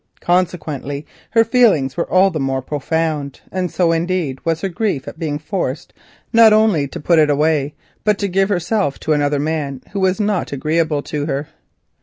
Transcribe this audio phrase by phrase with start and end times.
[0.21, 5.19] Consequently her feelings were all the more profound, and so indeed was her grief at
[5.19, 5.93] being forced
[6.33, 10.19] not only to put them away, but to give herself to another man who was
[10.19, 11.49] not agreeable to her.